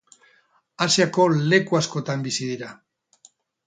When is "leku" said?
1.53-1.81